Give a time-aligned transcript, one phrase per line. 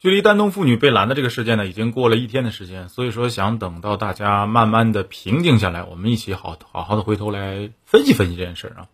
[0.00, 8.88] 距离丹东妇女被拦的这个事件呢，已经过了一天的时间，所以说想等到大家慢慢的平静下来，我们一起好好好的回头来分析分析这件事儿啊。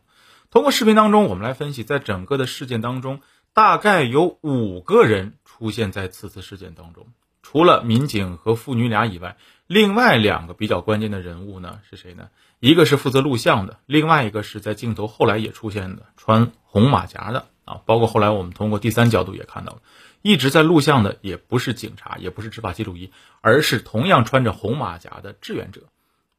[0.51, 3.21] 通过视频当中，我们来分析，在整个的事件当中，
[3.53, 7.08] 大概有五个人出现在此次事件当中，
[7.42, 9.36] 除了民警和妇女俩以外，
[9.66, 12.28] 另外两个比较关键的人物呢是谁呢？
[12.60, 19.78] 一个是负责录像的，另外一个是在镜头后来也出现的穿红马甲的啊，包括后来我们通过第三角度也看到了。
[20.23, 23.10] 一直在录像的也不是警察，也不是执法记录仪，
[23.42, 25.82] 而是同样穿着红马甲的志愿者。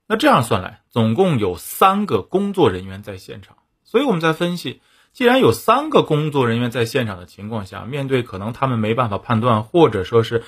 [0.07, 3.57] 那这样算来，总共有三个工作人员在现场。
[3.83, 4.81] 所以我们在分析，
[5.13, 10.43] 既然有三个工作人员在现场的情况下，面对可能他们没办法判断，或者说是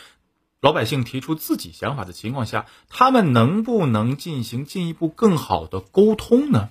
[0.59, 6.69] 老百姓提出自己想法的情况下，他们能不能进行进一步更好的沟通呢？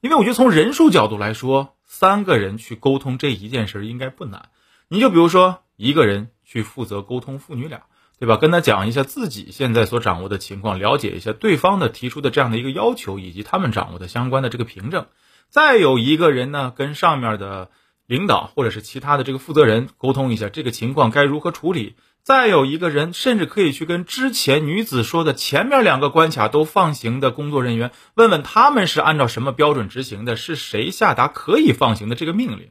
[0.00, 4.50] 因为我觉得从人数角度来说，三个人去沟通这一件事应该不难。
[4.86, 5.64] 你就比如说。
[5.80, 7.82] 一个人去负责沟通父女俩，
[8.18, 8.36] 对吧？
[8.36, 15.06] 跟他讲一下自己现在所掌握的情况，了解一下对方的提出的这样的一个要求，以及他们掌握的相关的这个凭证。
[15.48, 17.70] 再有一个人呢，跟上面的
[18.08, 21.94] 领导或者是其他的这个负责人沟通一下这个情况该如何处理。
[22.24, 32.70] 再有一个人，甚至可以去跟之前女子说的前面两个关卡都放行的工作人员，问问他们是按照什么标准执行的，是谁下达可以放行的这个命令。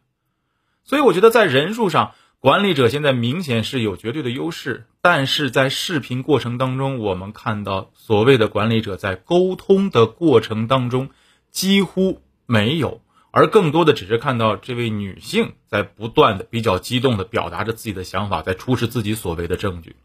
[0.84, 2.12] 所以我觉得在人数上。
[2.40, 11.10] 管理者现在明显是有绝对的优势，但是在视频过程当中，我们看到所谓的管理者在沟通的过程当中
[11.50, 19.96] 几乎没有，而更多的只是看到这位女性在不断的比较激动的表达着自己的想法，在出示自己所谓的证据。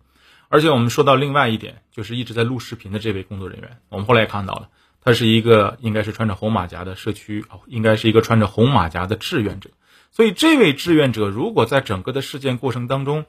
[0.48, 4.68] 而且我们说到另外一点，就是一直在录视频的这位工作人员，我们后来也看到了，
[5.00, 9.70] 他是一个应该是穿着红马甲的社区，应该是一个穿着红马甲的志愿者。
[10.10, 13.24] 所以，这位志愿者如果在整个的事件过程当中，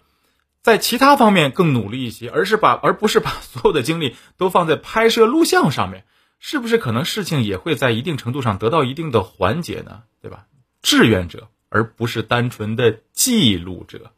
[0.62, 6.04] 在其他方面更努力一些，而是把而不是把所有的精力都放在拍摄录像上面，
[6.46, 10.04] 是不是可能事情也会在一定程度上得到一定的缓解呢？
[10.22, 10.46] 对吧？
[10.82, 14.12] 志愿者而不是单纯的记录者。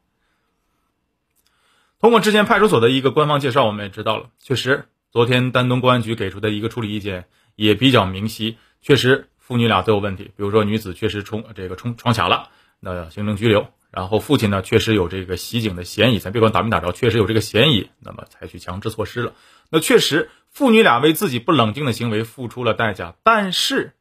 [2.00, 7.26] 通过之前派出所的一个官方介绍，我们也知道了，确实，昨天丹东公安局给出的一个处理意见
[7.56, 9.30] 也比较明晰，确实。
[9.38, 12.50] 父女俩都有问题，比如说女子确实冲这个冲闯卡了，
[12.80, 13.68] 那行政拘留。
[13.96, 19.34] 然后父亲呢，确实有这个袭警的嫌疑，咱别管打没打着，确实有这个嫌疑，那么采取强制措施了。
[19.70, 23.94] 那确实父女俩为自己不冷静的行为付出了代价，但是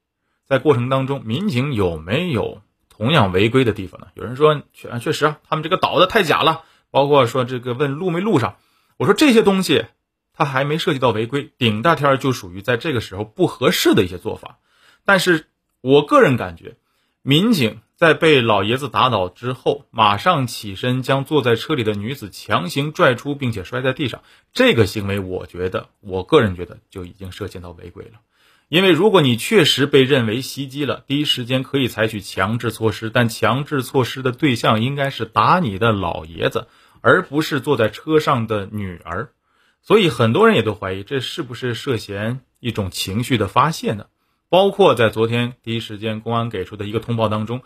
[0.47, 4.09] 在过程当中，民警有没有同样违规的地方呢？
[4.15, 8.56] 有人说确确实啊，他们这个倒的太假了，包括说这个问路没路上，
[8.97, 9.84] 我说这些东西
[10.33, 14.59] 他还没涉及到违规，顶大天就属于在这个时候不合适的一些做法。
[15.04, 15.47] 但是
[15.81, 16.78] 我个人感觉，
[17.22, 24.22] 民警在被老爷子打倒之后，马上起身将坐在车里的女子强行拽出，并且摔在地上，
[24.53, 28.21] 这个行为，我觉得，我个人觉得就已经涉嫌到违规了。
[28.69, 36.66] 因为如果你确实被认为袭击了，第一时间可以采取强制措施，但强制措施的对象应该是打你的老爷子，
[37.00, 39.31] 而不是坐在车上的女儿。
[39.83, 44.06] 所以很多人也都怀疑，这是不是涉嫌一种情绪的发泄呢？
[44.49, 47.62] 包括在昨天第一时间公安给出的一个通报当中，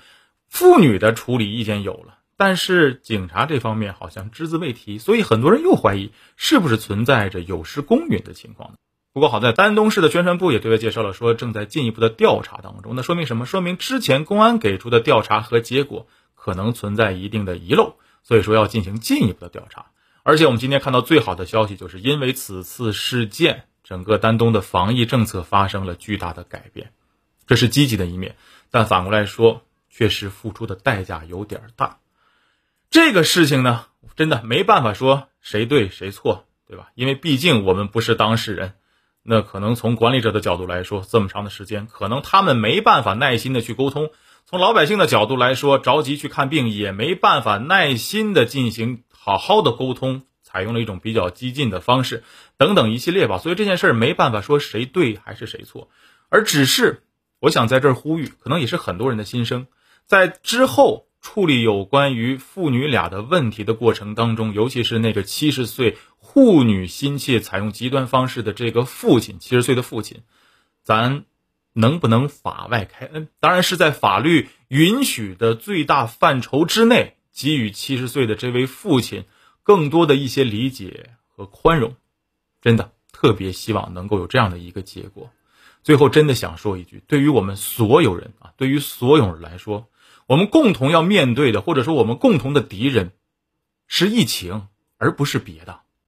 [0.49, 8.77] 妇女的处理意见有了，但是警察这方面好像只字未提，所以很多人又怀疑是不是存在着有失公允的情况呢？
[9.13, 12.95] 不过好在丹东市的宣传部也对外介绍了，说正在进一步的调查当中。
[12.97, 13.47] 那说明什么？
[13.47, 19.87] 说明之前公安给出的调查和结果可能存在一定的遗漏，所以说要进行进一步的调查。
[20.23, 23.65] 而且我们今天看到最好的消息，就是因为此次事件。
[23.85, 26.91] 整个丹东的防疫政策发生了巨大的改变，
[27.47, 28.37] 这是积极的一面。
[28.71, 31.99] 但反过来说，确实付出的代价有点大。
[32.91, 36.91] 这个事情呢，真的没办法说谁对谁错，对吧？
[36.95, 38.75] 因为毕竟我们不是当事人。
[39.23, 44.07] 那可能从管理者的角度来说，这么长的时间，可能他们没办法耐心的去沟通；
[44.47, 50.23] 从老百姓的角度来说，着急去看病，也没办法耐心的进行好好的沟通。
[50.51, 52.25] 采用了一种比较激进的方式，
[52.57, 55.91] 等等一系列吧，所以这件事儿没办法说谁对还是谁错，
[56.31, 57.03] 而只是
[57.39, 59.67] 我想在这儿呼吁，可能也是很多人的心声，
[60.09, 70.23] 在之后处理有关于父女俩的问题的过程当中，尤其是那个七十岁护女心切、采用极端方式的这个父亲，七十岁的父亲，
[70.83, 71.25] 咱
[71.75, 73.29] 能不能法外开恩？
[73.39, 79.25] 当然是在法律允许的最大范畴之内，给予七十岁的这位父亲。
[79.63, 81.95] 更多的一些理解和宽容，
[82.63, 85.29] 真的特别希望能够有这样的一个结果。
[85.83, 89.87] 最后，真的想说一句：对于我们所有人啊，对于所有人来说，
[90.29, 93.13] 我们共同要面对的，或者说我们共同的敌人，
[93.87, 95.81] 是疫情，而不是别的。